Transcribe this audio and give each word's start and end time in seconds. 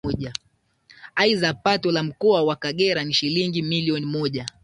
Aidha 1.15 1.53
Pato 1.53 1.91
la 1.91 2.03
Mkoa 2.03 2.43
wa 2.43 2.55
Kagera 2.55 3.03
ni 3.03 3.13
Shilingi 3.13 3.61
milioni 3.61 4.05
moja 4.05 4.45